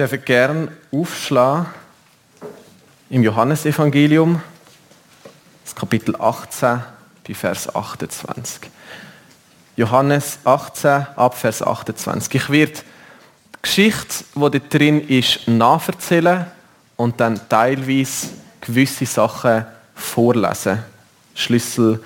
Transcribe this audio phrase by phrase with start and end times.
[0.00, 1.66] dürft gerne aufschlagen
[3.10, 4.40] im Johannesevangelium,
[5.62, 6.82] das Kapitel 18,
[7.28, 8.70] bei Vers 28.
[9.76, 12.34] Johannes 18, ab Vers 28.
[12.34, 12.80] Ich werde die
[13.60, 16.46] Geschichte, die dort drin ist, nacherzählen
[16.96, 18.28] und dann teilweise
[18.62, 20.82] gewisse Sachen vorlesen.
[21.34, 22.00] Schlüsselsätze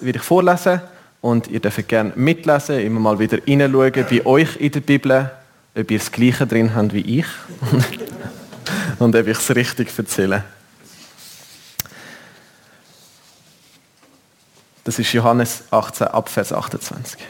[0.00, 0.80] werde ich vorlesen
[1.20, 5.30] und ihr dürft gerne mitlesen, immer mal wieder hineinschauen bei euch in der Bibel,
[5.74, 7.26] ob ihr das Gleiche drin habt wie ich
[8.98, 10.44] und ob ich es richtig erzähle.
[14.84, 17.20] Das ist Johannes 18, Abvers 28.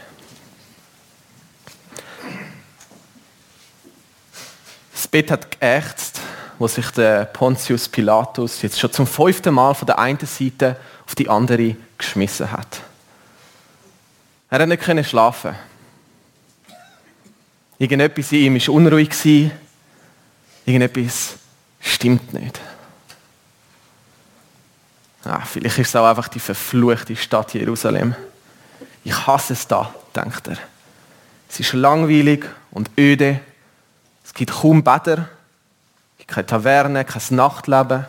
[4.93, 6.21] Das Bett hat geächzt,
[6.59, 11.15] wo sich der Pontius Pilatus jetzt schon zum fünften Mal von der einen Seite auf
[11.15, 12.81] die andere geschmissen hat.
[14.49, 15.55] Er hat nicht schlafen.
[17.81, 19.51] Irgendetwas in ihm war unruhig.
[20.67, 21.37] Irgendetwas
[21.81, 22.61] stimmt nicht.
[25.25, 28.15] Ah, vielleicht ist es auch einfach die verfluchte Stadt Jerusalem.
[29.03, 30.59] Ich hasse es da, denkt er.
[31.49, 33.41] Es ist langweilig und öde.
[34.27, 35.31] Es gibt kaum Bäder,
[36.27, 38.05] keine Taverne, kein Nachtleben,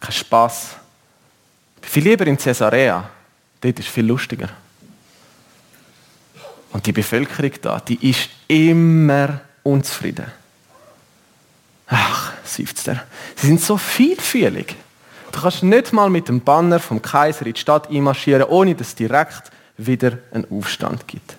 [0.00, 0.68] kein Spaß.
[1.76, 3.10] Ich bin viel lieber in Caesarea.
[3.60, 4.48] Dort ist es viel lustiger.
[6.74, 10.26] Und die Bevölkerung da, die ist immer unzufrieden.
[11.86, 13.06] Ach, seufzt er.
[13.36, 14.74] Sie sind so vielfühlig.
[15.30, 18.88] Du kannst nicht mal mit dem Banner vom Kaiser in die Stadt einmarschieren, ohne dass
[18.88, 21.36] es direkt wieder einen Aufstand gibt.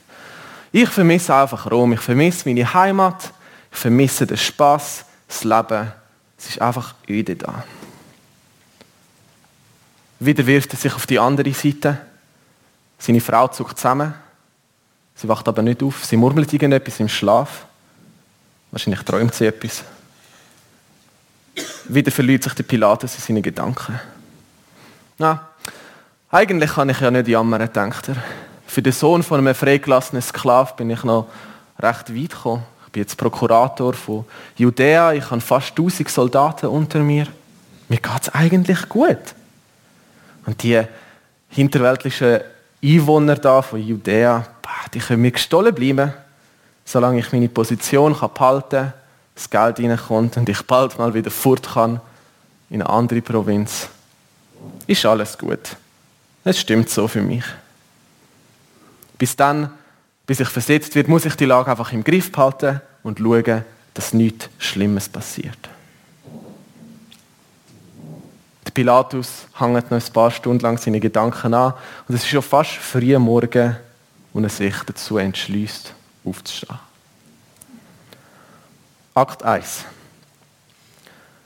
[0.72, 1.92] Ich vermisse einfach Rom.
[1.92, 3.34] Ich vermisse meine Heimat.
[3.74, 5.92] Ich vermisse den Spaß, das Leben.
[6.38, 7.66] Es ist einfach öde da.
[10.22, 11.98] Wieder wirft er sich auf die andere Seite.
[12.98, 14.14] Seine Frau zuckt zusammen.
[15.16, 16.06] Sie wacht aber nicht auf.
[16.06, 17.66] Sie murmelt irgendetwas im Schlaf.
[18.72, 19.84] Wahrscheinlich träumt sie etwas.
[21.86, 24.00] Wieder verliert sich der Pilatus in seine Gedanken.
[25.18, 25.48] Na,
[26.30, 28.18] eigentlich kann ich ja nicht jammern, denkt er.
[28.68, 31.28] Für den Sohn von einem freigelassenen Sklav bin ich noch
[31.80, 32.64] recht weit gekommen.
[32.88, 34.26] Ich bin jetzt Prokurator von
[34.58, 35.14] Judäa.
[35.14, 37.28] Ich habe fast 1000 Soldaten unter mir.
[37.88, 39.18] Mir geht es eigentlich gut.
[40.46, 40.82] Und die
[41.50, 42.42] hinterweltlichen
[42.84, 44.46] Einwohner da von Judäa,
[44.94, 46.14] die können mir gestohlen bleiben,
[46.86, 48.94] solange ich meine Position behalten kann,
[49.34, 52.00] das Geld reinkommt und ich bald mal wieder fort kann
[52.70, 53.90] in eine andere Provinz.
[54.88, 55.76] Ist alles gut.
[56.44, 57.44] Es stimmt so für mich.
[59.18, 59.72] Bis dann,
[60.26, 64.14] bis ich versetzt wird, muss ich die Lage einfach im Griff behalten und schauen, dass
[64.14, 65.58] nichts Schlimmes passiert.
[68.65, 71.74] Der Pilatus hängt noch ein paar Stunden lang seine Gedanken an
[72.08, 73.76] und es ist schon fast früh Morgen,
[74.34, 75.94] wo er sich dazu entschließt,
[76.26, 76.78] aufzustehen.
[79.16, 79.86] Akt 1.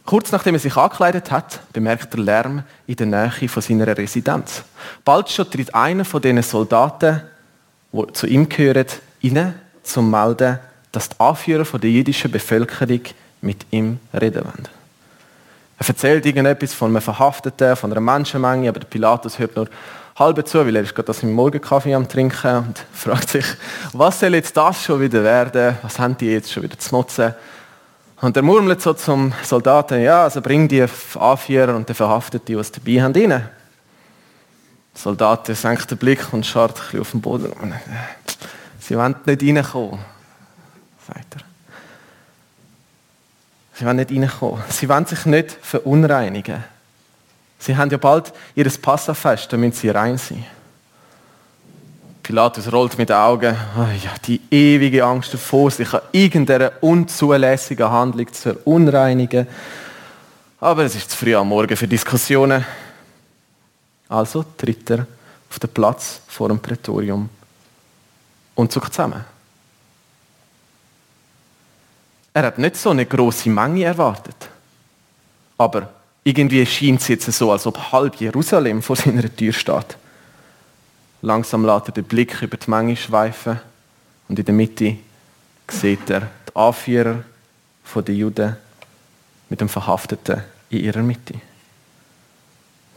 [0.05, 4.63] Kurz nachdem er sich angekleidet hat, bemerkt er Lärm in der Nähe von seiner Residenz.
[5.05, 7.21] Bald schon tritt einer von diesen Soldaten,
[7.91, 8.87] die zu ihm gehören,
[9.23, 9.53] rein,
[9.83, 10.59] zum zu melden,
[10.91, 13.01] dass die Anführer der jüdischen Bevölkerung
[13.41, 14.78] mit ihm reden wollen.
[15.79, 19.67] Er erzählt irgendetwas von einem Verhafteten, von einer Menschenmenge, aber der Pilatus hört nur
[20.17, 23.45] halb zu, weil er ist gerade das im Morgenkaffee am Trinken und fragt sich,
[23.93, 25.77] was soll jetzt das schon wieder werden?
[25.81, 27.33] Was haben die jetzt schon wieder zu nutzen?
[28.19, 30.85] Und er murmelt so zum Soldaten, ja, also bring die
[31.17, 33.29] Anführer und die Verhafteten, die was dabei haben, rein.
[33.29, 33.49] Der
[34.93, 37.73] Soldat senkt den Blick und schaut ein bisschen auf den Boden.
[38.79, 39.99] Sie wollen nicht reinkommen,
[41.07, 41.48] sagt er.
[43.79, 44.61] Sie wollen nicht reinkommen.
[44.67, 46.65] Sie wollen sich nicht verunreinigen.
[47.59, 50.43] Sie haben ja bald ihr Passafest, damit sie rein sind.
[52.21, 53.55] Pilatus rollt mit den Augen.
[53.77, 59.47] Oh ja, die ewige Angst davor, sich an irgendeiner unzulässigen Handlung zu verunreinigen.
[60.59, 62.65] Aber es ist zu früh am Morgen für Diskussionen.
[64.09, 65.07] Also tritt er
[65.49, 67.29] auf den Platz vor dem Prätorium
[68.55, 69.23] und zuckt zusammen.
[72.39, 74.47] Er hat nicht so eine große Menge erwartet.
[75.57, 75.89] Aber
[76.23, 79.97] irgendwie scheint es jetzt so, als ob halb Jerusalem vor seiner Tür steht.
[81.21, 83.59] Langsam lässt er den Blick über die Menge schweifen
[84.29, 84.95] und in der Mitte
[85.67, 87.25] sieht er die Anführer
[87.93, 88.55] der Juden
[89.49, 91.33] mit dem Verhafteten in ihrer Mitte.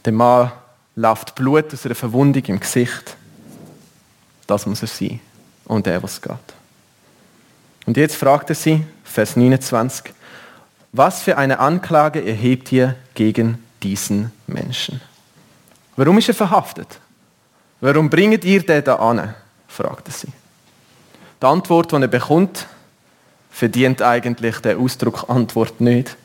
[0.05, 0.53] Der Mann
[0.95, 3.17] läuft Blut aus einer Verwundung im Gesicht.
[4.47, 5.19] Das muss er sein.
[5.65, 6.31] Und der, was geht.
[7.85, 10.11] Und jetzt fragt er sie, Vers 29,
[10.91, 15.01] was für eine Anklage erhebt ihr gegen diesen Menschen?
[15.95, 16.99] Warum ist er verhaftet?
[17.79, 19.35] Warum bringt ihr den da an?
[19.67, 20.29] fragte sie.
[21.39, 22.65] Die Antwort, die er bekommt,
[23.51, 26.17] verdient eigentlich der Ausdruck Antwort nicht.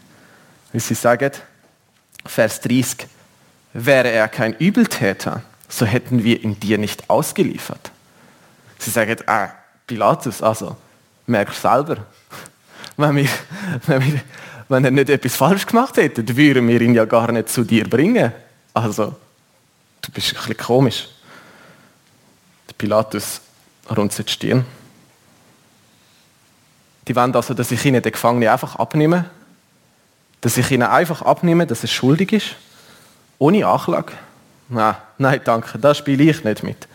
[0.73, 1.33] Wie sie sagen,
[2.25, 3.07] Vers 30,
[3.75, 7.91] wäre er kein Übeltäter, so hätten wir ihn dir nicht ausgeliefert.
[8.79, 9.51] Sie sagen, ah,
[9.87, 10.75] Pilatus, also,
[11.27, 11.99] merkst selber,
[12.99, 13.29] wenn, wir,
[13.87, 14.21] wenn, wir,
[14.69, 17.89] wenn er nicht etwas falsch gemacht hätte, würden wir ihn ja gar nicht zu dir
[17.89, 18.33] bringen.
[18.75, 19.15] Also,
[20.03, 21.09] du bist ein bisschen komisch.
[22.69, 23.41] Der Pilatus
[23.97, 24.65] runzelt die Stirn.
[27.07, 29.25] Die wollen also, dass ich ihnen den Gefangenen einfach abnehme,
[30.41, 32.57] dass ich ihnen einfach abnehme, dass er schuldig ist,
[33.39, 34.13] ohne Anklage.
[34.69, 36.87] Nein, nein, danke, da spiele ich nicht mit.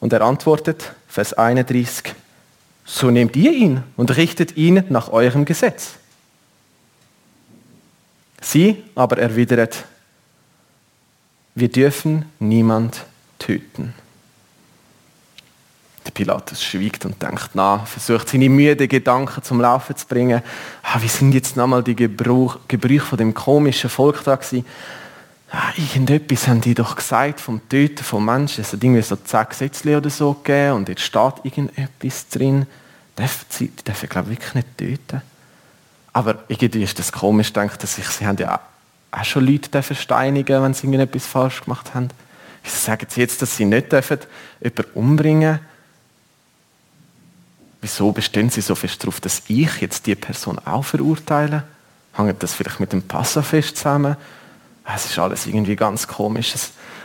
[0.00, 2.14] Und er antwortet, Vers 31,
[2.84, 5.94] so nehmt ihr ihn und richtet ihn nach eurem Gesetz.
[8.40, 9.84] Sie aber erwidert,
[11.54, 13.04] wir dürfen niemand
[13.38, 13.94] töten.
[16.04, 20.42] Der Pilatus schwiegt und denkt nach, versucht seine müden Gedanken zum Laufen zu bringen.
[20.82, 24.66] Ah, wie sind jetzt nochmal die Gebrüche von dem komischen Volk da gewesen?
[25.54, 28.62] Ah, irgendetwas haben die doch gesagt vom Töten von Menschen.
[28.62, 32.66] Es hat irgendwie so zehn Gesetze oder so gegeben und jetzt steht irgendetwas drin.
[33.60, 35.20] Die dürfen, glaube ich, wirklich nicht töten.
[36.14, 38.60] Aber irgendwie ist das komisch, denkt dass sich, sie haben ja
[39.10, 42.08] auch schon Leute versteinigen, wenn sie irgendetwas falsch gemacht haben.
[42.62, 44.20] Wieso sagen sie jetzt, dass sie nicht dürfen
[44.62, 45.58] jemanden umbringen?
[47.82, 51.64] Wieso bestehen Sie so fest darauf, dass ich jetzt die Person auch verurteile?
[52.14, 54.16] Hängt das vielleicht mit dem Passafest zusammen?
[54.84, 56.54] Es ist alles irgendwie ganz komisch.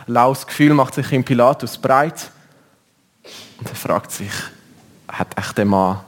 [0.06, 2.30] Ein laues Gefühl macht sich im Pilatus breit.
[3.58, 4.32] Und er fragt sich,
[5.08, 6.00] hat echt der Mann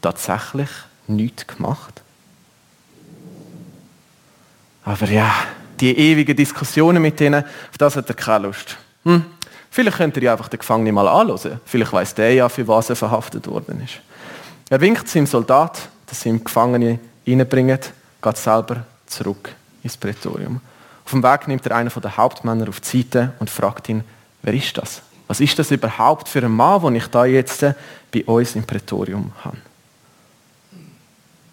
[0.00, 0.70] tatsächlich
[1.06, 2.02] nichts gemacht?
[4.84, 5.34] Aber ja,
[5.80, 8.76] die ewigen Diskussionen mit denen, auf das hat er keine Lust.
[9.04, 9.24] Hm?
[9.70, 11.60] Vielleicht könnte er ja einfach den Gefangenen mal anschauen.
[11.64, 14.00] Vielleicht weiß der ja, für was er verhaftet worden ist.
[14.70, 17.78] Er winkt seinem Soldat, dass sie ihm Gefangene reinbringen,
[18.22, 19.50] geht selber zurück
[19.82, 20.60] ins Prätorium.
[21.06, 24.02] Auf dem Weg nimmt er einen der Hauptmänner auf die Seite und fragt ihn,
[24.42, 25.02] wer ist das?
[25.28, 27.64] Was ist das überhaupt für ein Mann, den ich da jetzt
[28.12, 29.56] bei uns im Prätorium habe?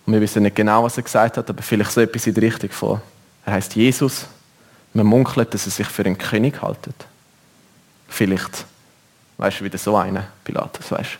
[0.07, 2.39] Und wir wissen nicht genau, was er gesagt hat, aber vielleicht so etwas in die
[2.39, 2.99] Richtung von,
[3.45, 4.25] er heißt Jesus.
[4.91, 6.95] Man munkelt, dass er sich für einen König haltet.
[8.07, 8.65] Vielleicht,
[9.37, 11.19] weißt du, wieder so einer, Pilatus, weißt?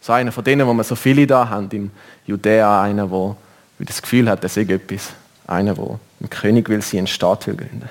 [0.00, 1.90] So einer von denen, wo wir so viele da haben, in
[2.26, 3.36] Judäa, einer, der
[3.80, 5.08] das Gefühl hat, er sei etwas.
[5.48, 7.88] Einer, der ein König will sein, einen Staat gründen.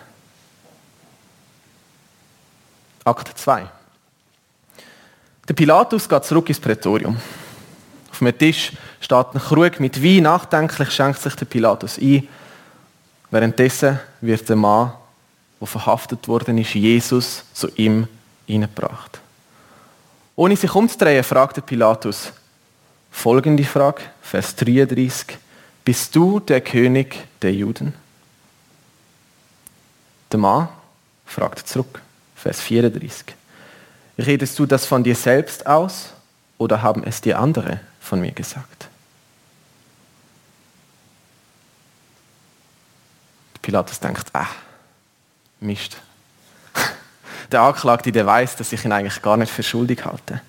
[3.04, 3.68] Akt 2.
[5.48, 7.18] Der Pilatus geht zurück ins Prätorium.
[8.12, 10.24] Auf dem Tisch steht ein Krug mit Wein.
[10.24, 12.28] Nachdenklich schenkt sich der Pilatus ein.
[13.30, 14.94] Währenddessen wird der Mann,
[15.60, 18.08] der verhaftet worden ist, Jesus, zu ihm
[18.48, 19.20] hineingebracht.
[20.36, 22.32] Ohne sich umzudrehen, fragte Pilatus
[23.12, 25.38] folgende Frage, Vers 33.
[25.84, 27.94] Bist du der König der Juden?
[30.32, 30.70] Der Mann
[31.26, 32.02] fragt zurück,
[32.36, 33.36] Vers 34.
[34.18, 36.14] Redest du das von dir selbst aus
[36.58, 38.88] oder haben es dir andere von mir gesagt?
[43.66, 44.46] Pilatus denkt, ah,
[45.60, 45.98] Mist,
[47.52, 50.40] der Anklagte, der weiß, dass ich ihn eigentlich gar nicht für schuldig halte.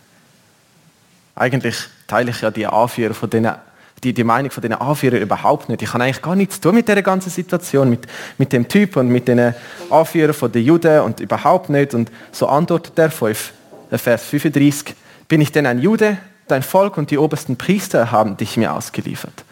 [1.35, 1.77] Eigentlich
[2.07, 3.55] teile ich ja die Anführer von denen,
[4.05, 5.83] die, die Meinung von den Anführern überhaupt nicht.
[5.83, 8.07] Ich habe eigentlich gar nichts zu tun mit der ganzen Situation, mit,
[8.39, 9.55] mit dem Typ und mit den
[9.91, 11.95] Anführern von den Juden und überhaupt nicht.
[11.95, 13.53] Und so antwortet er 5,
[13.91, 14.95] Vers 35,
[15.29, 16.19] bin ich denn ein Jude?
[16.49, 19.45] Dein Volk und die obersten Priester haben dich mir ausgeliefert.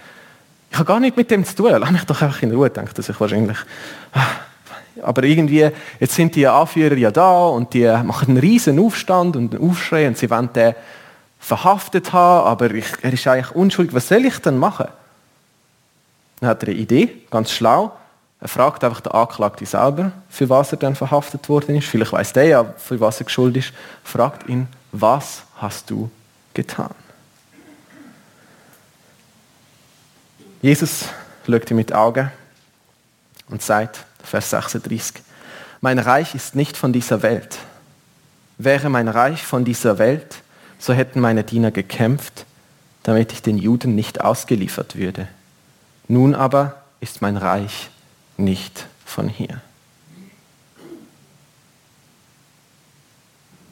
[0.70, 1.72] Ich habe gar nichts mit dem zu tun.
[1.72, 3.58] Lass mich doch einfach in Ruhe, denkt dass ich wahrscheinlich.
[4.12, 4.26] Ah,
[5.02, 9.54] aber irgendwie, jetzt sind die Anführer ja da und die machen einen riesen Aufstand und
[9.54, 10.74] einen Aufschrei und sie wollen den
[11.44, 13.94] verhaftet haben, aber ich, er ist eigentlich unschuldig.
[13.94, 14.88] Was soll ich denn machen?
[16.40, 17.94] Dann hat er eine Idee, ganz schlau.
[18.40, 21.86] Er fragt einfach den Anklagten selber, für was er dann verhaftet worden ist.
[21.86, 23.74] Vielleicht weiß der ja, für was er geschuldet ist.
[24.02, 26.10] Fragt ihn, was hast du
[26.54, 26.94] getan?
[30.62, 31.08] Jesus
[31.46, 32.30] schaut ihm mit Augen
[33.50, 35.22] und sagt, Vers 36.
[35.82, 37.58] Mein Reich ist nicht von dieser Welt.
[38.56, 40.36] Wäre mein Reich von dieser Welt,
[40.78, 42.46] so hätten meine Diener gekämpft,
[43.02, 45.28] damit ich den Juden nicht ausgeliefert würde.
[46.08, 47.90] Nun aber ist mein Reich
[48.36, 49.60] nicht von hier.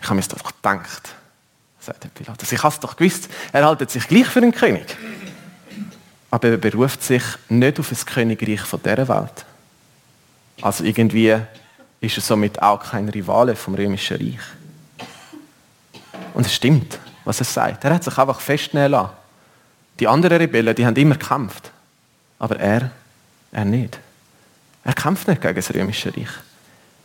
[0.01, 1.15] Ich habe mir das doch gedacht,
[1.81, 2.51] sagt der Pilatus.
[2.51, 4.97] Ich habe es doch gewusst, er haltet sich gleich für einen König.
[6.31, 9.45] Aber er beruft sich nicht auf das Königreich von dieser Welt,
[10.63, 11.37] also irgendwie
[12.01, 14.41] ist er somit auch kein Rivale vom Römischen Reich.
[16.35, 17.85] Und es stimmt, was er sagt.
[17.85, 19.11] Er hat sich einfach festnehmen lassen.
[20.01, 21.71] Die anderen Rebellen, die haben immer gekämpft.
[22.39, 22.91] Aber er,
[23.53, 23.99] er nicht.
[24.85, 26.29] Er kämpft nicht gegen das römische Reich.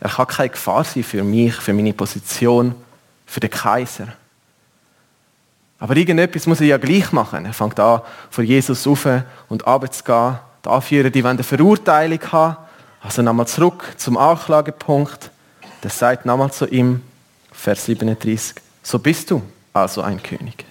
[0.00, 2.74] Er kann keine Gefahr sein für mich, für meine Position,
[3.26, 4.08] für den Kaiser.
[5.78, 7.44] Aber irgendetwas muss er ja gleich machen.
[7.44, 9.06] Er fängt an, vor Jesus auf
[9.48, 10.38] und runter zu gehen.
[10.64, 12.56] Die Anführer, die wollen eine Verurteilung haben.
[13.00, 15.30] Also nochmal zurück zum Anklagepunkt.
[15.82, 17.02] Der sagt nochmal zu ihm,
[17.52, 18.56] Vers 37,
[18.88, 19.42] so bist du
[19.74, 20.64] also ein König.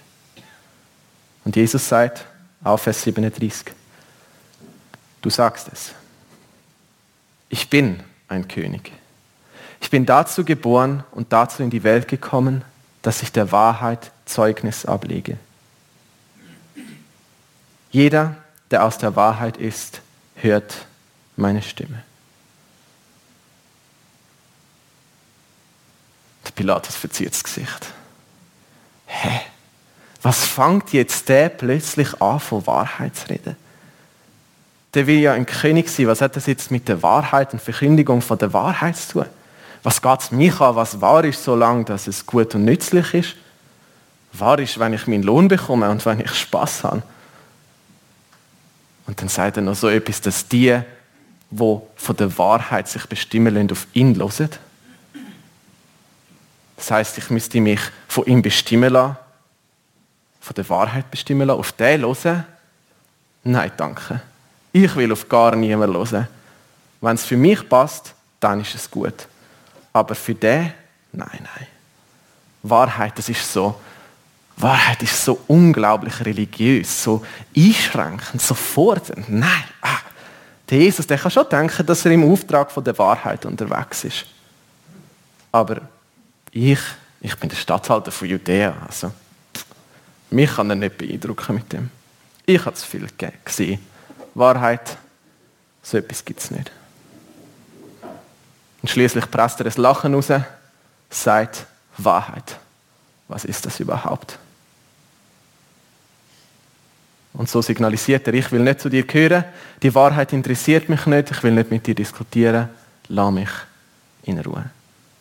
[1.44, 2.24] Und Jesus sagt,
[2.64, 3.72] auf Vers 37,
[5.22, 5.92] du sagst es.
[7.48, 8.90] Ich bin ein König.
[9.80, 12.64] Ich bin dazu geboren und dazu in die Welt gekommen,
[13.02, 15.38] dass ich der Wahrheit Zeugnis ablege.
[17.92, 18.34] Jeder,
[18.72, 20.00] der aus der Wahrheit ist,
[20.34, 20.86] hört
[21.36, 22.02] meine Stimme.
[26.44, 27.92] Der Pilatus verzieht das Gesicht.
[29.20, 29.40] Hä?
[30.22, 33.56] Was fängt jetzt der plötzlich an, von Wahrheit zu reden?
[34.94, 36.06] Der will ja ein König sein.
[36.06, 39.26] Was hat das jetzt mit der Wahrheit und Verkündigung von der Wahrheit zu tun?
[39.82, 43.36] Was geht es mich an, was wahr ist, solange dass es gut und nützlich ist?
[44.32, 47.02] Wahr ist, wenn ich meinen Lohn bekomme und wenn ich Spaß habe.
[49.06, 50.78] Und dann sagt er noch so etwas, dass die,
[51.50, 54.50] wo von der Wahrheit sich bestimmen lassen, auf ihn hören.
[56.78, 59.16] Das heißt, ich müsste mich von ihm bestimmen lassen,
[60.40, 62.44] von der Wahrheit bestimmen lassen, auf den hören.
[63.42, 64.22] Nein, danke.
[64.72, 66.28] Ich will auf gar niemanden hören.
[67.00, 69.26] Wenn es für mich passt, dann ist es gut.
[69.92, 70.72] Aber für den,
[71.12, 71.66] nein, nein.
[72.62, 73.80] Wahrheit, das ist so,
[74.56, 77.24] Wahrheit ist so unglaublich religiös, so
[77.56, 79.28] einschränkend, so fordernd.
[79.28, 79.98] Nein, ah,
[80.70, 84.26] der Jesus, der kann schon denken, dass er im Auftrag von der Wahrheit unterwegs ist.
[85.50, 85.80] Aber
[86.52, 86.80] ich,
[87.20, 89.12] ich bin der Statthalter von Judäa, also
[90.30, 91.90] mich kann er nicht beeindrucken mit dem.
[92.44, 93.06] Ich habe zu viel
[93.44, 93.80] gesehen.
[94.34, 94.96] Wahrheit,
[95.82, 96.70] so etwas gibt es nicht.
[98.82, 100.28] Und schließlich presst er das Lachen raus,
[101.10, 102.58] sagt Wahrheit.
[103.26, 104.38] Was ist das überhaupt?
[107.34, 109.44] Und so signalisiert er, ich will nicht zu dir gehören,
[109.82, 112.68] die Wahrheit interessiert mich nicht, ich will nicht mit dir diskutieren,
[113.08, 113.50] lass mich
[114.24, 114.70] in Ruhe.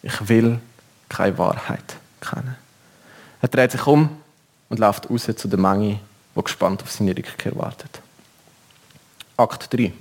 [0.01, 0.59] Ich will
[1.09, 2.55] keine Wahrheit kennen.
[3.41, 4.09] Er dreht sich um
[4.69, 5.99] und läuft raus zu der Menge,
[6.35, 8.01] die gespannt auf seine Rückkehr wartet.
[9.37, 9.93] Akt 3.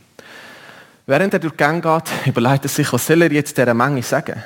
[1.06, 4.02] Während er durch die Gang geht, überlegt er sich, was soll er jetzt dieser Menge
[4.02, 4.42] sagen?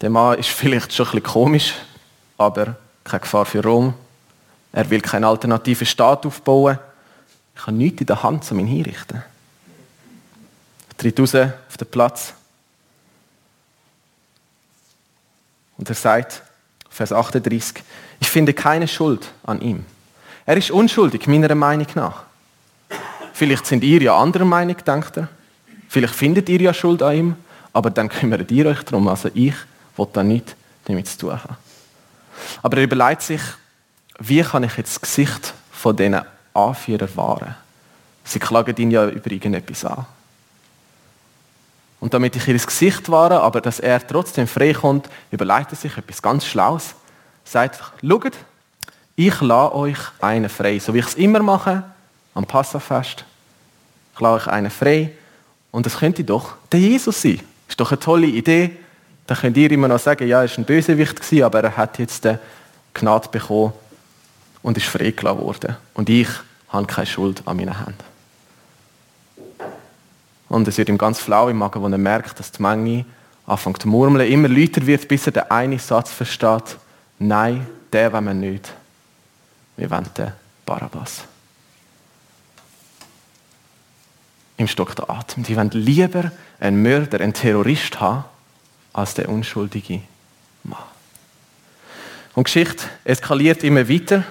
[0.00, 1.74] Der Mann ist vielleicht schon ein bisschen komisch,
[2.36, 3.94] aber keine Gefahr für Rom.
[4.72, 6.78] Er will keinen alternativen Staat aufbauen.
[7.54, 9.22] Ich habe nichts in der Hand, um ihn hinrichten.
[10.88, 12.34] Er tritt raus auf den Platz.
[15.78, 16.42] Und er sagt,
[16.90, 17.82] Vers 38,
[18.20, 19.84] ich finde keine Schuld an ihm.
[20.44, 22.24] Er ist unschuldig, meiner Meinung nach.
[23.32, 25.28] Vielleicht sind ihr ja anderer Meinung, denkt er.
[25.88, 27.36] Vielleicht findet ihr ja Schuld an ihm,
[27.72, 29.08] aber dann kümmert ihr euch darum.
[29.08, 29.54] Also ich
[29.96, 30.54] will da nichts
[30.84, 31.56] damit zu tun haben.
[32.62, 33.40] Aber er überlegt sich,
[34.18, 36.20] wie kann ich jetzt das Gesicht von diesen
[36.54, 37.54] Anführern wahren?
[38.24, 40.06] Sie klagen ihn ja über irgendetwas an.
[42.00, 45.96] Und damit ich ihr Gesicht wahre, aber dass er trotzdem frei kommt, überlegt er sich
[45.96, 46.94] etwas ganz Schlaues.
[47.44, 48.32] Sagt, schaut,
[49.16, 51.82] ich lasse euch einen frei, so wie ich es immer mache,
[52.34, 53.24] am Passafest.
[54.14, 55.10] Ich lasse euch einen frei.
[55.70, 57.40] Und es könnte doch der Jesus sein.
[57.68, 58.70] Ist doch eine tolle Idee.
[59.26, 62.24] Da könnt ihr immer noch sagen, ja, er war ein Bösewicht, aber er hat jetzt
[62.24, 62.38] die
[62.94, 63.72] Gnade bekommen,
[64.62, 65.76] und ist freigelassen worden.
[65.94, 66.28] Und ich
[66.68, 68.07] habe keine Schuld an meinen Händen.
[70.48, 73.04] Und es wird ihm ganz flau im Magen, wo er merkt, dass die Menge
[73.46, 76.76] anfängt zu murmeln, immer lauter wird, bis er den einen Satz versteht.
[77.18, 78.72] Nein, der wollen wir nicht.
[79.76, 80.32] Wir wollen den
[80.66, 81.24] Barabbas.
[84.56, 85.44] Im Stock der Atem.
[85.44, 88.24] Die wollen lieber einen Mörder, einen Terrorist haben,
[88.92, 90.02] als der unschuldige
[90.64, 90.78] Mann.
[92.34, 94.24] Und Geschichte eskaliert immer weiter.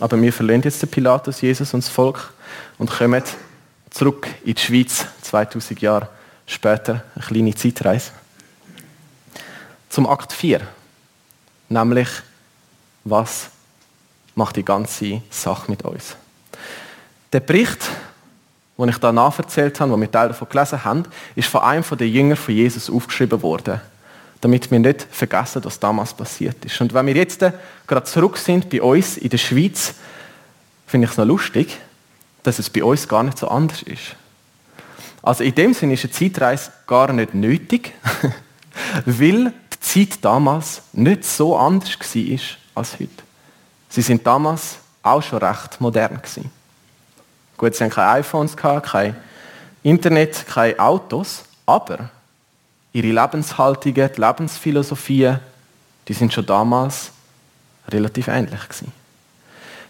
[0.00, 2.32] Aber wir verlieren jetzt den Pilatus, Jesus und das Volk
[2.78, 3.22] und kommen
[3.90, 6.08] zurück in die Schweiz, 2000 Jahre
[6.46, 8.10] später, eine kleine Zeitreise.
[9.88, 10.60] Zum Akt 4,
[11.68, 12.08] nämlich
[13.04, 13.50] was
[14.34, 16.16] macht die ganze Sache mit uns.
[17.32, 17.90] Der Bericht,
[18.76, 21.04] den ich da nacherzählt habe, wo wir Teil davon gelesen haben,
[21.34, 23.80] ist von einem der Jünger von Jesus aufgeschrieben worden
[24.40, 26.80] damit wir nicht vergessen, was damals passiert ist.
[26.80, 27.40] Und wenn wir jetzt
[27.86, 29.94] gerade zurück sind bei uns in der Schweiz,
[30.86, 31.76] finde ich es noch lustig,
[32.48, 34.16] dass es bei uns gar nicht so anders ist.
[35.22, 37.92] Also in dem Sinne ist eine Zeitreise gar nicht nötig,
[39.04, 42.38] weil die Zeit damals nicht so anders war
[42.74, 43.10] als heute.
[43.90, 46.50] Sie sind damals auch schon recht modern gewesen.
[47.58, 49.14] Gut, sie haben keine iPhones kein
[49.82, 52.08] Internet, keine Autos, aber
[52.94, 55.38] ihre Lebenshaltungen, die Lebensphilosophien,
[56.08, 57.10] die sind schon damals
[57.90, 58.90] relativ ähnlich gewesen.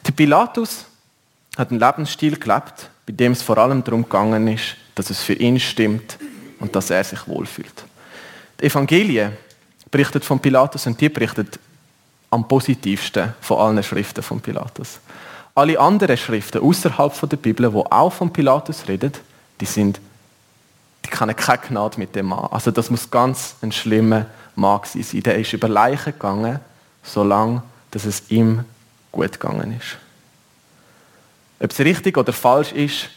[0.05, 0.88] Der Pilatus
[1.59, 5.35] hat einen Lebensstil gelebt, bei dem es vor allem darum gegangen ist, dass es für
[5.35, 6.17] ihn stimmt
[6.61, 7.85] und dass er sich wohlfühlt.
[8.61, 9.33] Die Evangelien
[9.91, 11.59] berichtet von Pilatus und die berichtet
[12.31, 15.01] am positivsten von allen Schriften von Pilatus.
[15.55, 19.13] Alle anderen Schriften außerhalb der Bibel, wo auch von Pilatus reden,
[19.61, 20.01] die sind,
[21.05, 22.49] die kennen keine Gnade mit dem Mann.
[22.51, 25.23] Also das muss ganz ein schlimmer Mann sein.
[25.23, 26.61] Der ist über Leichen gegangen,
[27.03, 28.65] solange dass es ihm
[29.11, 29.97] gut gegangen ist.
[31.61, 33.11] Ob es richtig oder falsch ist,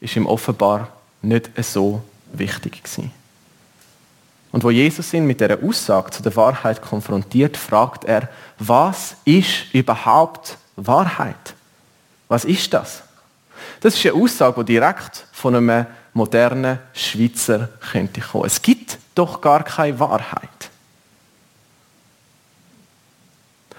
[0.00, 0.88] ist ihm offenbar
[1.22, 3.10] nicht so wichtig gewesen.
[4.52, 9.74] Und wo Jesus ihn mit der Aussage zu der Wahrheit konfrontiert, fragt er, was ist
[9.74, 11.54] überhaupt Wahrheit?
[12.28, 13.02] Was ist das?
[13.80, 18.46] Das ist eine Aussage, die direkt von einem modernen Schweizer könnte kommen.
[18.46, 20.48] Es gibt doch gar keine Wahrheit.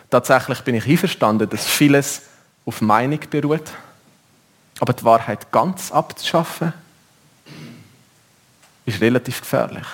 [0.10, 2.22] Tatsächlich bin ich einverstanden, dass vieles
[2.66, 3.72] auf Meinung beruht,
[4.80, 6.74] aber die Wahrheit ganz abzuschaffen,
[8.86, 9.86] ist relativ gefährlich.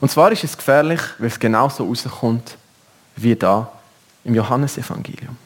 [0.00, 2.56] Und zwar ist es gefährlich, weil es genauso rauskommt
[3.16, 3.72] wie da
[4.24, 5.36] im Johannesevangelium.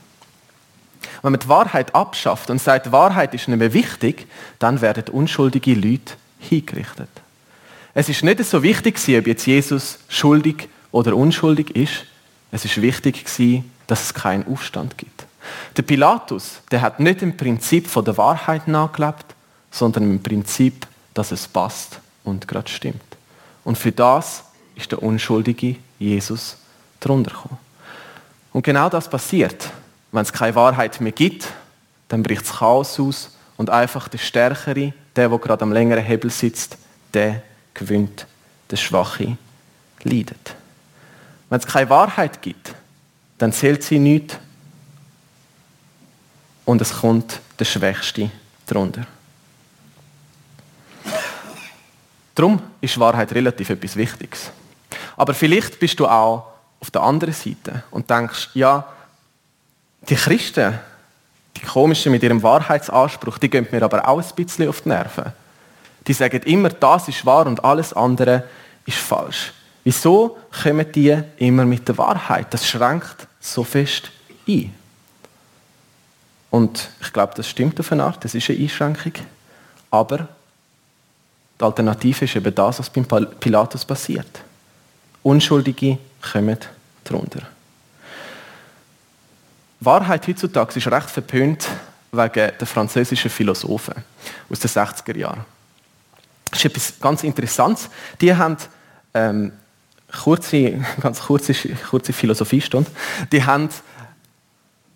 [1.23, 4.27] Wenn man die Wahrheit abschafft und sagt, die Wahrheit ist nicht mehr wichtig,
[4.59, 7.09] dann werden unschuldige Leute hingerichtet.
[7.95, 12.05] Es ist nicht so wichtig, ob jetzt Jesus schuldig oder unschuldig ist.
[12.53, 13.25] Es ist wichtig,
[13.87, 15.20] dass es keinen Aufstand gibt.
[15.77, 19.27] Der Pilatus, der hat nicht im Prinzip von der Wahrheit nachgelebt,
[19.71, 23.03] sondern im Prinzip, dass es passt und gerade stimmt.
[23.65, 24.45] Und für das
[24.75, 26.57] ist der unschuldige Jesus
[26.99, 27.59] drunter gekommen.
[28.53, 29.71] Und genau das passiert.
[30.13, 31.47] Wenn es keine Wahrheit mehr gibt,
[32.09, 36.31] dann bricht das Chaos aus und einfach der Stärkere, der, der gerade am längeren Hebel
[36.31, 36.77] sitzt,
[37.15, 37.43] der
[37.75, 38.27] gewinnt,
[38.71, 39.37] der Schwache
[40.03, 40.57] leidet.
[41.49, 42.75] Wenn es keine Wahrheit gibt,
[43.39, 44.39] dann zählt sie nicht
[46.65, 48.31] und es kommt der Schwächste
[48.67, 49.07] drunter.
[52.35, 54.51] Darum ist Wahrheit relativ etwas Wichtiges.
[55.17, 56.47] Aber vielleicht bist du auch
[56.81, 58.87] auf der anderen Seite und denkst, ja,
[60.09, 60.79] die Christen,
[61.57, 65.33] die Komischen mit ihrem Wahrheitsanspruch, die gehen mir aber auch ein bisschen auf die Nerven.
[66.07, 68.45] Die sagen immer, das ist wahr und alles andere
[68.87, 69.53] ist falsch.
[69.85, 72.47] Wieso kommen die immer mit der Wahrheit?
[72.51, 74.11] Das schränkt so fest
[74.49, 74.75] ein.
[76.51, 79.13] Und ich glaube, das stimmt auf eine Art, das ist eine Einschränkung.
[79.91, 80.29] Aber
[81.61, 83.07] die Alternative ist eben das, was beim
[83.39, 84.41] Pilatus passiert.
[85.23, 86.59] Unschuldige kommen
[87.05, 87.43] darunter.
[89.81, 91.69] Wahrheit heutzutage ist recht verpönt
[92.13, 93.95] wegen der französischen Philosophen
[94.51, 95.45] aus den 60er Jahren.
[96.51, 97.89] Das ist etwas ganz Interessantes.
[98.21, 98.57] Die haben
[99.15, 99.53] ähm,
[100.23, 101.55] kurze, ganz kurze,
[101.89, 102.91] kurze Philosophiestunde.
[103.33, 103.69] Die haben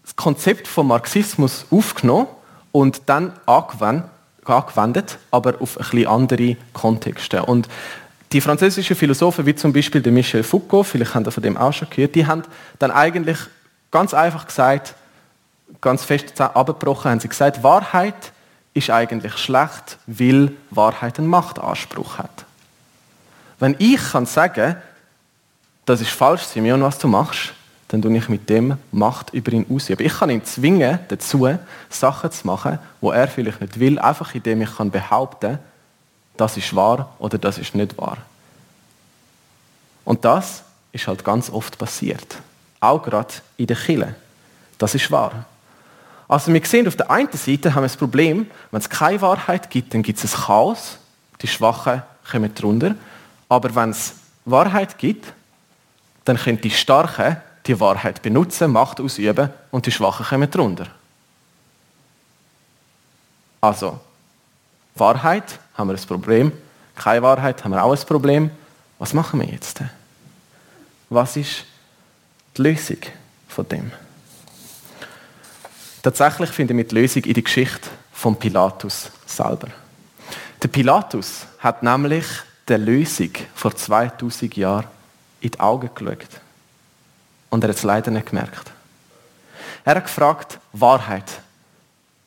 [0.04, 2.28] das Konzept vom Marxismus aufgenommen
[2.72, 7.44] und dann angewendet, aber auf ein bisschen andere Kontexte.
[7.44, 7.68] Und
[8.32, 11.88] die französischen Philosophen, wie zum Beispiel Michel Foucault, vielleicht haben Sie von dem auch schon
[11.90, 12.42] gehört, die haben
[12.78, 13.38] dann eigentlich
[13.90, 14.94] ganz einfach gesagt,
[15.80, 18.32] ganz fest abgebrochen, haben sie gesagt, Wahrheit
[18.74, 22.44] ist eigentlich schlecht, weil Wahrheit einen Machtanspruch hat.
[23.60, 24.76] Wenn ich kann sagen,
[25.86, 27.52] das ist falsch, Simeon, was du machst,
[27.94, 30.04] dann tue ich mit dem Macht über ihn ausüben.
[30.04, 31.48] Ich kann ihn zwingen dazu,
[31.88, 35.60] Sachen zu machen, wo er vielleicht nicht will, einfach indem ich kann behaupten,
[36.36, 38.18] das ist wahr oder das ist nicht wahr.
[40.04, 42.36] Und das ist halt ganz oft passiert.
[42.80, 44.16] Auch gerade in der Kille.
[44.76, 45.44] Das ist wahr.
[46.26, 49.70] Also wir sehen, auf der einen Seite haben wir das Problem, wenn es keine Wahrheit
[49.70, 50.98] gibt, dann gibt es ein Chaos,
[51.40, 52.96] die Schwachen kommen drunter.
[53.48, 55.32] Aber wenn es Wahrheit gibt,
[56.24, 60.86] dann können die Starken die Wahrheit benutzen, Macht ausüben und die Schwachen kommen drunter.
[63.60, 63.98] Also,
[64.94, 66.52] Wahrheit haben wir ein Problem,
[66.94, 68.50] keine Wahrheit haben wir auch ein Problem.
[68.98, 69.80] Was machen wir jetzt?
[71.08, 71.64] Was ist
[72.56, 72.98] die Lösung
[73.48, 73.90] von dem?
[76.02, 79.68] Tatsächlich finden wir die Lösung in der Geschichte von Pilatus selber.
[80.62, 82.26] Der Pilatus hat nämlich
[82.68, 84.86] der Lösung vor 2000 Jahren
[85.40, 86.40] in die Augen geschaut.
[87.54, 88.72] Und er hat es leider nicht gemerkt.
[89.84, 91.40] Er hat gefragt, Wahrheit,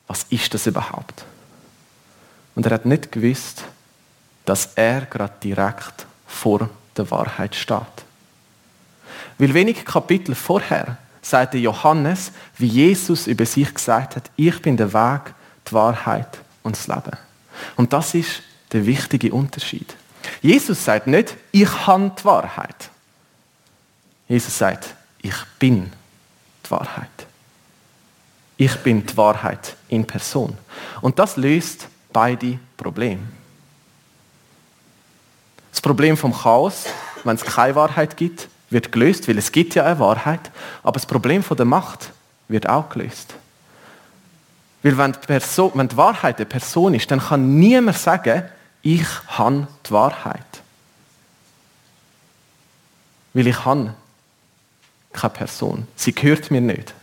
[0.06, 1.26] was ist das überhaupt?
[2.54, 3.64] Und er hat nicht gewusst,
[4.46, 7.78] dass er gerade direkt vor der Wahrheit steht.
[9.36, 14.94] Weil wenige Kapitel vorher sagte Johannes, wie Jesus über sich gesagt hat, ich bin der
[14.94, 15.34] Weg,
[15.68, 17.18] die Wahrheit und das Leben.
[17.76, 18.40] Und das ist
[18.72, 19.94] der wichtige Unterschied.
[20.40, 22.88] Jesus sagt nicht, ich habe die Wahrheit.
[24.26, 25.92] Jesus sagt, ich bin
[26.64, 27.08] die Wahrheit.
[28.56, 30.56] Ich bin die Wahrheit in Person.
[31.00, 33.22] Und das löst beide Probleme.
[35.70, 36.86] Das Problem vom Chaos,
[37.24, 40.50] wenn es keine Wahrheit gibt, wird gelöst, weil es gibt ja eine Wahrheit.
[40.82, 42.10] Aber das Problem von der Macht
[42.48, 43.34] wird auch gelöst.
[44.82, 48.44] Weil wenn die, Person, wenn die Wahrheit eine Person ist, dann kann niemand sagen,
[48.82, 50.62] ich habe die Wahrheit.
[53.34, 53.94] Weil ich habe
[55.12, 55.86] keine Person.
[55.96, 56.94] Sie gehört mir nicht.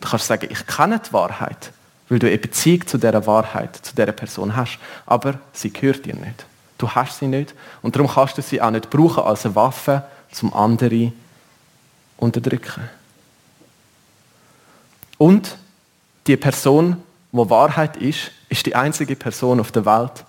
[0.00, 1.72] Du kannst sagen, ich kenne die Wahrheit,
[2.08, 4.78] weil du eine Beziehung zu dieser Wahrheit, zu dieser Person hast.
[5.06, 6.46] Aber sie gehört dir nicht.
[6.78, 7.54] Du hast sie nicht.
[7.82, 11.12] Und darum kannst du sie auch nicht brauchen als eine Waffe, zum anderen
[12.16, 12.88] unterdrücken.
[15.18, 15.56] Und
[16.26, 16.96] die Person,
[17.32, 20.24] wo Wahrheit ist, ist die einzige Person auf der Welt,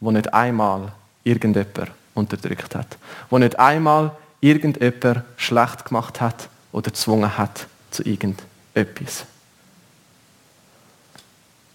[0.00, 0.92] wo nicht einmal
[1.24, 2.96] irgendjemand unterdrückt hat,
[3.30, 9.24] wo nicht einmal irgendjemand schlecht gemacht hat oder gezwungen hat zu irgendetwas.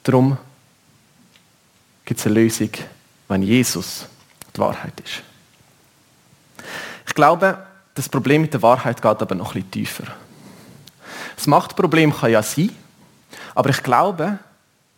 [0.03, 0.37] Darum
[2.05, 2.69] gibt es eine Lösung,
[3.27, 4.05] wenn Jesus
[4.55, 5.23] die Wahrheit ist.
[7.07, 10.03] Ich glaube, das Problem mit der Wahrheit geht aber noch bisschen tiefer.
[11.35, 12.71] Das Machtproblem kann ja sein,
[13.55, 14.39] aber ich glaube,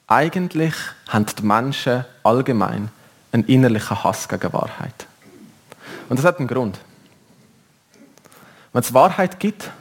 [0.07, 0.73] eigentlich
[1.07, 2.89] haben die Menschen allgemein
[3.31, 5.07] einen innerlichen Hass gegen Wahrheit.
[6.09, 6.79] Und das hat einen Grund.
[8.75, 9.71] Wenn es Wahrheit gibt,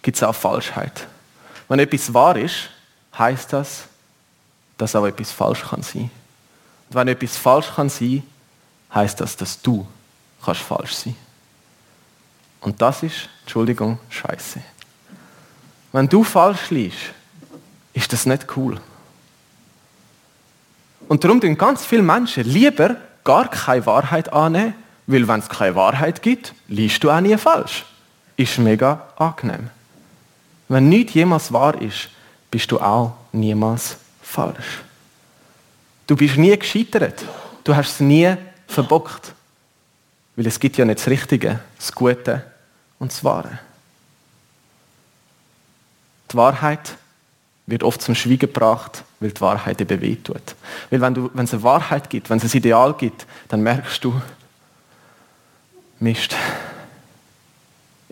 [0.00, 1.06] gibt es auch Falschheit.
[1.68, 2.70] Wenn etwas wahr ist,
[3.18, 3.84] heißt das,
[4.78, 6.10] dass auch etwas falsch kann sein.
[6.88, 8.22] Und wenn etwas falsch kann sein,
[8.94, 9.86] heißt das, dass du
[10.42, 11.14] kannst falsch sein.
[12.62, 14.62] Und das ist, Entschuldigung, Scheiße.
[15.92, 17.12] Wenn du falsch liegst,
[17.92, 18.80] ist das nicht cool.
[21.08, 24.72] Und darum tun ganz viele Menschen lieber gar keine Wahrheit annehmen,
[25.06, 27.84] weil wenn es keine Wahrheit gibt, liest du auch nie falsch.
[28.36, 29.70] Ist mega angenehm.
[30.68, 32.08] Wenn nichts jemals wahr ist,
[32.50, 34.82] bist du auch niemals falsch.
[36.06, 37.24] Du bist nie gescheitert.
[37.62, 38.34] Du hast es nie
[38.66, 39.32] verbockt.
[40.36, 42.44] Weil es gibt ja nicht das Richtige, das Gute
[42.98, 43.58] und das Wahre.
[46.30, 46.96] Die Wahrheit
[47.66, 50.56] wird oft zum Schweigen gebracht, weil die Wahrheit eben wehtut.
[50.90, 54.02] Weil wenn, du, wenn es eine Wahrheit gibt, wenn es ein Ideal gibt, dann merkst
[54.02, 54.20] du,
[56.00, 56.34] Mist,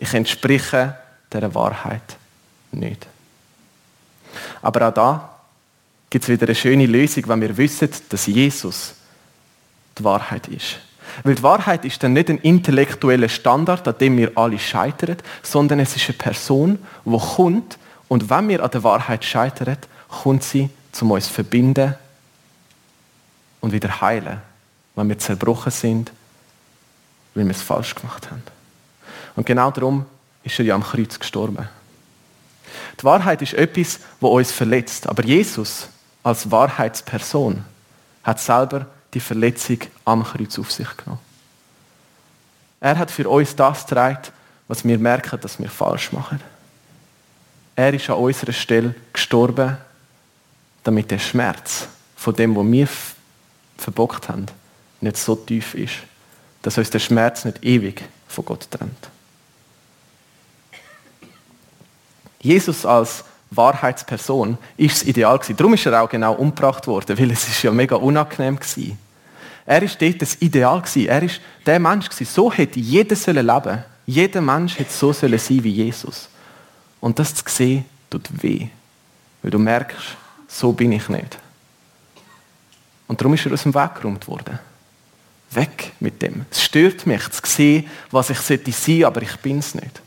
[0.03, 0.97] ich entspreche
[1.31, 2.17] dieser Wahrheit
[2.73, 3.07] nicht.
[4.61, 5.29] Aber auch da
[6.09, 8.95] gibt es wieder eine schöne Lösung, wenn wir wissen, dass Jesus
[9.97, 10.79] die Wahrheit ist.
[11.23, 15.79] Weil die Wahrheit ist dann nicht ein intellektueller Standard, an dem wir alle scheitern, sondern
[15.79, 17.77] es ist eine Person, die kommt
[18.09, 19.77] und wenn wir an der Wahrheit scheitern,
[20.09, 21.95] kommt sie, um uns verbinden
[23.61, 24.41] und wieder heilen,
[24.95, 26.11] wenn wir zerbrochen sind,
[27.35, 28.43] weil wir es falsch gemacht haben.
[29.35, 30.05] Und genau darum
[30.43, 31.67] ist er ja am Kreuz gestorben.
[32.99, 35.07] Die Wahrheit ist etwas, wo uns verletzt.
[35.07, 35.87] Aber Jesus
[36.21, 37.63] als Wahrheitsperson
[38.23, 41.19] hat selber die Verletzung am Kreuz auf sich genommen.
[42.79, 44.31] Er hat für uns das getragen,
[44.67, 46.39] was wir merken, dass wir falsch machen.
[47.75, 49.77] Er ist an unserer Stelle gestorben,
[50.83, 52.87] damit der Schmerz von dem, was wir
[53.77, 54.45] verbockt haben,
[55.01, 55.93] nicht so tief ist,
[56.61, 59.09] dass uns der Schmerz nicht ewig von Gott trennt.
[62.43, 65.55] Jesus als Wahrheitsperson ist das Ideal gewesen.
[65.55, 68.97] Darum ist er auch genau umgebracht worden, weil es ist ja mega unangenehm war.
[69.65, 71.07] Er ist dort das Ideal gewesen.
[71.07, 72.31] Er ist der Mensch gewesen.
[72.31, 73.83] So hätte jeder sollen leben.
[74.05, 76.27] Jeder Mensch hätte so sollen sein wie Jesus.
[76.99, 78.67] Und das zu sehen, tut weh.
[79.41, 81.37] Weil du merkst, so bin ich nicht.
[83.07, 84.59] Und darum ist er aus dem Weg geräumt worden.
[85.51, 86.45] Weg mit dem.
[86.51, 90.01] Es stört mich zu sehen, was ich sein sollte aber ich bin es nicht.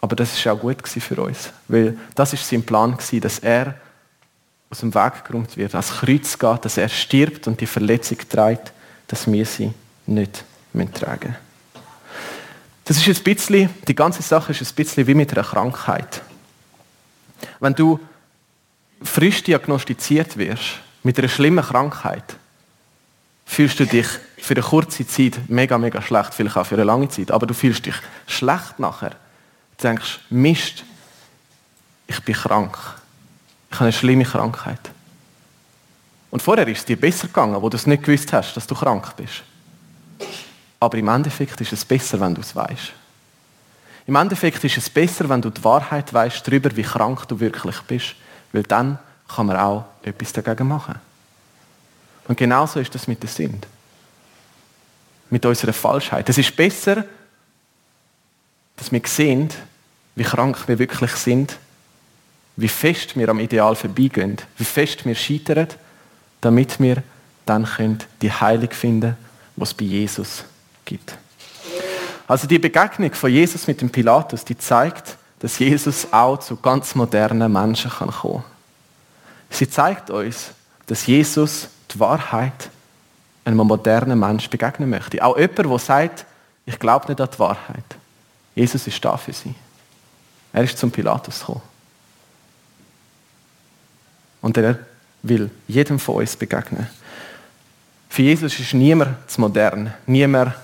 [0.00, 3.74] Aber das war auch gut für uns, weil das ist sein Plan dass er
[4.70, 8.72] aus dem Weg geräumt wird, ans Kreuz geht, dass er stirbt und die Verletzung trägt,
[9.06, 9.72] dass wir sie
[10.06, 10.44] nicht
[10.94, 11.48] tragen müssen.
[12.84, 16.22] Das ist ein bisschen, die ganze Sache ist ein bisschen wie mit einer Krankheit.
[17.60, 18.00] Wenn du
[19.02, 22.36] frisch diagnostiziert wirst mit einer schlimmen Krankheit,
[23.44, 24.06] fühlst du dich
[24.38, 27.54] für eine kurze Zeit mega, mega schlecht, vielleicht auch für eine lange Zeit, aber du
[27.54, 27.94] fühlst dich
[28.26, 29.16] schlecht nachher.
[29.78, 30.84] Du denkst, Mist,
[32.08, 32.76] ich bin krank.
[33.70, 34.80] Ich habe eine schlimme Krankheit.
[36.30, 38.74] Und vorher ist es dir besser gegangen, wo du es nicht gewusst hast, dass du
[38.74, 39.42] krank bist.
[40.80, 42.92] Aber im Endeffekt ist es besser, wenn du es weißt.
[44.06, 47.80] Im Endeffekt ist es besser, wenn du die Wahrheit weißt darüber, wie krank du wirklich
[47.82, 48.14] bist,
[48.52, 50.94] Weil dann kann man auch etwas dagegen machen.
[52.26, 53.68] Und genauso ist das mit der Sünde.
[55.30, 56.28] Mit unserer Falschheit.
[56.28, 57.04] Es ist besser,
[58.78, 59.50] dass wir sehen,
[60.14, 61.58] wie krank wir wirklich sind,
[62.56, 65.68] wie fest wir am Ideal vorbeigehen, wie fest wir scheitern,
[66.40, 67.02] damit wir
[67.46, 67.68] dann
[68.20, 69.16] die Heilung finden können,
[69.56, 70.44] was es bei Jesus
[70.84, 71.16] gibt.
[72.26, 76.94] Also die Begegnung von Jesus mit dem Pilatus, die zeigt, dass Jesus auch zu ganz
[76.94, 78.44] modernen Menschen kann kommen.
[79.50, 80.50] Sie zeigt uns,
[80.86, 82.70] dass Jesus die Wahrheit
[83.44, 85.24] einem modernen Menschen begegnen möchte.
[85.24, 86.26] Auch jemand, der sagt,
[86.66, 87.84] ich glaube nicht an die Wahrheit.
[88.58, 89.54] Jesus ist da für sie.
[90.52, 91.62] Er ist zum Pilatus gekommen.
[94.40, 94.80] Und er
[95.22, 96.88] will jedem von uns begegnen.
[98.08, 100.54] Für Jesus ist niemand zu modern, niemand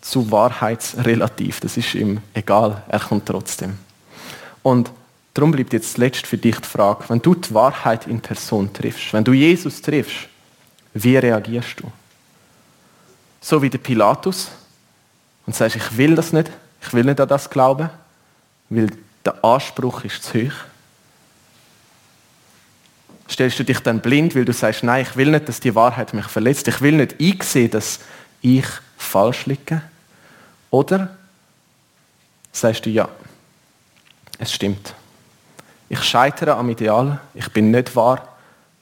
[0.00, 1.58] zu wahrheitsrelativ.
[1.58, 3.78] Das ist ihm egal, er kommt trotzdem.
[4.62, 4.92] Und
[5.34, 9.12] darum bleibt jetzt letzt für dich die Frage, wenn du die Wahrheit in Person triffst,
[9.12, 10.28] wenn du Jesus triffst,
[10.94, 11.90] wie reagierst du?
[13.40, 14.50] So wie der Pilatus
[15.46, 16.50] und sagst, ich will das nicht,
[16.82, 17.90] ich will nicht an das glauben,
[18.68, 18.88] weil
[19.24, 20.52] der Anspruch ist zu hoch.
[23.30, 26.12] Stellst du dich dann blind, weil du sagst, nein, ich will nicht, dass die Wahrheit
[26.12, 26.68] mich verletzt.
[26.68, 28.00] Ich will nicht einsehen, dass
[28.42, 28.66] ich
[28.98, 29.80] falsch liege.
[30.70, 31.16] Oder
[32.50, 33.08] sagst du, ja,
[34.38, 34.94] es stimmt.
[35.88, 38.28] Ich scheitere am Ideal, ich bin nicht wahr,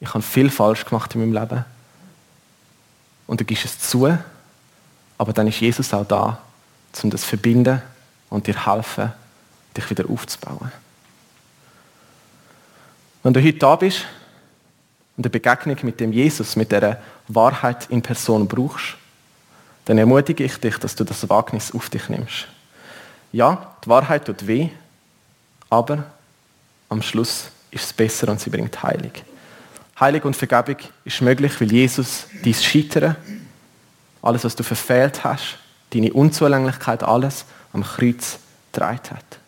[0.01, 1.65] ich habe viel falsch gemacht in meinem Leben.
[3.27, 4.17] Und du gibst es zu,
[5.19, 6.39] aber dann ist Jesus auch da,
[7.03, 7.83] um das zu verbinden
[8.31, 9.13] und dir helfen,
[9.77, 10.73] dich wieder aufzubauen.
[13.23, 14.07] Wenn du heute da bist
[15.17, 18.97] und eine Begegnung mit dem Jesus, mit der Wahrheit in Person brauchst,
[19.85, 22.47] dann ermutige ich dich, dass du das Wagnis auf dich nimmst.
[23.33, 24.71] Ja, die Wahrheit tut weh,
[25.69, 26.05] aber
[26.89, 29.13] am Schluss ist es besser und sie bringt Heilung.
[29.99, 33.17] Heilung und Vergebung ist möglich, weil Jesus dein Scheitern,
[34.23, 35.59] alles, was du verfehlt hast,
[35.93, 38.39] deine Unzulänglichkeit, alles am Kreuz
[38.73, 39.39] getragen hat.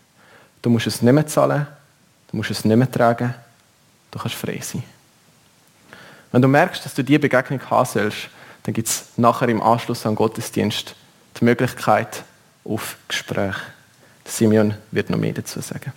[0.60, 1.66] Du musst es nicht mehr zahlen,
[2.30, 3.34] du musst es nicht mehr tragen,
[4.10, 4.82] du kannst frei sein.
[6.30, 8.28] Wenn du merkst, dass du diese Begegnung haben sollst,
[8.62, 10.94] dann gibt es nachher im Anschluss an den Gottesdienst
[11.38, 12.24] die Möglichkeit
[12.64, 13.56] auf Gespräch.
[14.24, 15.92] Simeon wird noch mehr dazu sagen.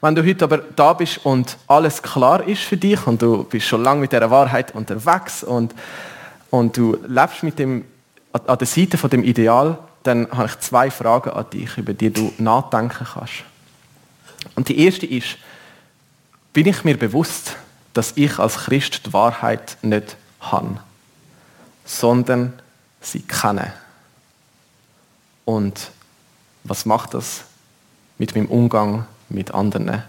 [0.00, 3.66] Wenn du heute aber da bist und alles klar ist für dich und du bist
[3.66, 5.74] schon lange mit der Wahrheit unterwegs und,
[6.50, 7.84] und du lebst mit dem,
[8.32, 12.10] an der Seite von dem Ideal, dann habe ich zwei Fragen an dich, über die
[12.10, 13.44] du nachdenken kannst.
[14.54, 15.36] Und die erste ist,
[16.54, 17.56] bin ich mir bewusst,
[17.92, 20.80] dass ich als Christ die Wahrheit nicht habe,
[21.84, 22.54] sondern
[23.02, 23.74] sie kenne.
[25.44, 25.90] Und
[26.64, 27.42] was macht das
[28.16, 30.02] mit meinem Umgang mit anderen,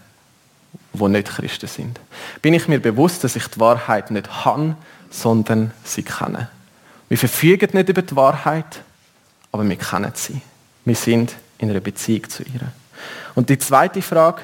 [0.94, 2.00] wo nicht Christen sind?
[2.42, 4.78] Bin ich mir bewusst, dass ich die Wahrheit nicht habe,
[5.10, 6.50] sondern sie kenne?
[7.10, 8.82] Wir verfügen nicht über die Wahrheit,
[9.52, 10.42] aber wir kennen sie.
[10.86, 12.72] Wir sind in einer Beziehung zu ihr.
[13.36, 14.42] Und die zweite Frage,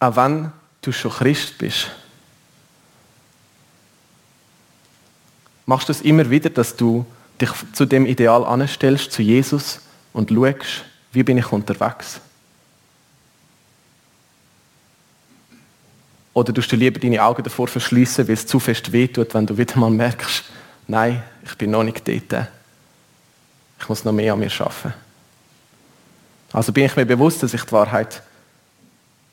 [0.00, 1.90] auch wenn du schon Christ bist,
[5.66, 7.06] machst du es immer wieder, dass du
[7.40, 9.80] dich zu dem Ideal anstellst, zu Jesus
[10.12, 12.20] und schaust, wie bin ich unterwegs?
[16.34, 19.56] Oder tust du lieber deine Augen davor verschließen, weil es zu fest wehtut, wenn du
[19.58, 20.44] wieder mal merkst,
[20.88, 22.48] nein, ich bin noch nicht dort.
[23.82, 24.94] Ich muss noch mehr an mir arbeiten.
[26.52, 28.22] Also bin ich mir bewusst, dass ich die Wahrheit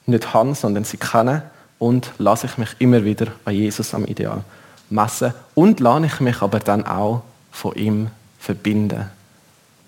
[0.07, 1.43] nicht habe, sondern sie kenne
[1.77, 4.43] und lasse ich mich immer wieder an Jesus am Ideal
[4.89, 8.09] messen und lasse ich mich aber dann auch von ihm
[8.39, 9.05] verbinden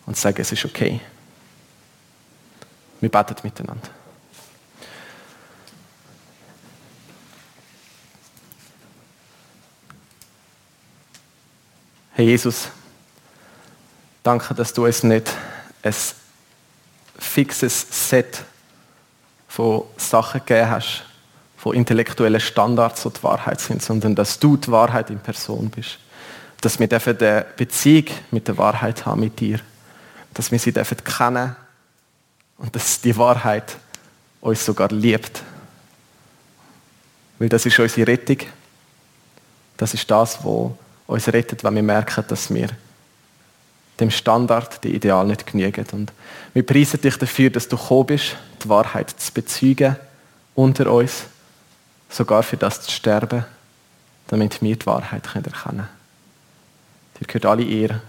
[0.05, 0.99] und sage, es ist okay.
[2.99, 3.89] Wir beten miteinander.
[12.13, 12.69] Herr Jesus,
[14.23, 15.31] danke, dass du es nicht
[15.83, 15.93] ein
[17.17, 18.43] fixes Set
[19.47, 21.03] von Sachen gegeben hast,
[21.57, 25.99] von intellektuellen Standards, die die Wahrheit sind, sondern dass du die Wahrheit in Person bist.
[26.59, 29.59] Dass wir eine Beziehung mit der Wahrheit haben mit dir.
[30.33, 31.55] Dass wir sie dürfen kennen
[32.57, 33.75] und dass die Wahrheit
[34.39, 35.43] uns sogar liebt.
[37.37, 38.37] Weil das ist unsere Rettung.
[39.77, 40.71] Das ist das, was
[41.07, 42.69] uns rettet, wenn wir merken, dass wir
[44.01, 45.85] dem Standard, dem Ideal nicht genügen.
[45.93, 46.11] Und
[46.53, 49.95] wir preisen dich dafür, dass du gekommen bist, die Wahrheit zu bezeugen
[50.55, 51.23] unter uns
[52.09, 53.45] sogar für das zu sterben,
[54.27, 55.87] damit wir die Wahrheit erkennen können.
[57.19, 58.01] Dir gehört alle Ehre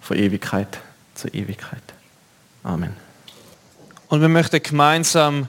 [0.00, 0.80] von Ewigkeit
[1.14, 1.82] zu Ewigkeit.
[2.64, 2.96] Amen.
[4.08, 5.48] Und wir möchten gemeinsam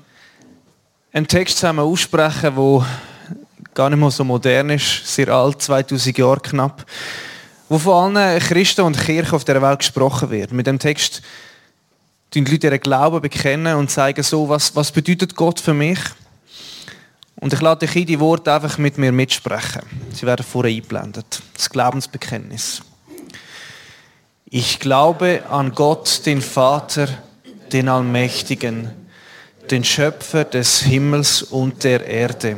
[1.11, 2.85] einen Text zusammen aussprechen, wo
[3.73, 6.85] gar nicht mal so modern ist, sehr alt, 2000 Jahre knapp,
[7.69, 10.51] wo von allen Christen und Kirchen auf der Welt gesprochen wird.
[10.51, 11.21] Mit dem Text
[12.33, 15.99] die Leute ihren Glauben bekennen und zeigen so, was, was bedeutet Gott für mich.
[17.37, 19.81] Und ich lade dich ein, die Worte einfach mit mir mitsprechen.
[20.13, 21.41] Sie werden vorher eingeblendet.
[21.53, 22.81] Das Glaubensbekenntnis.
[24.45, 27.07] Ich glaube an Gott, den Vater,
[27.71, 28.91] den Allmächtigen,
[29.69, 32.57] den Schöpfer des Himmels und der Erde.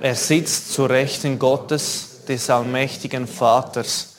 [0.00, 4.16] er sitzt zur Rechten Gottes, des allmächtigen Vaters,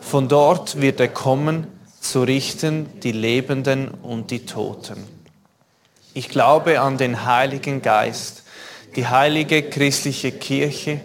[0.00, 1.66] von dort wird er kommen,
[2.00, 5.04] zu richten die Lebenden und die Toten.
[6.14, 8.44] Ich glaube an den Heiligen Geist,
[8.96, 11.00] die heilige christliche Kirche,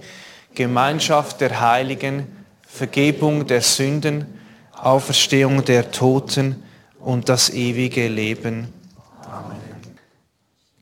[0.56, 4.40] Gemeinschaft der Heiligen, Vergebung der Sünden,
[4.72, 6.64] Auferstehung der Toten
[7.00, 8.72] und das ewige Leben.
[9.26, 9.58] Amen.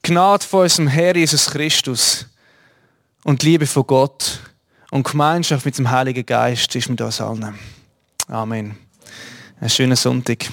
[0.04, 2.28] Gnade von unserem Herr Jesus Christus
[3.24, 4.40] und Liebe von Gott
[4.92, 7.58] und Gemeinschaft mit dem Heiligen Geist ist mit uns allen.
[8.28, 8.78] Amen.
[9.60, 10.48] Einen schönen Sonntag.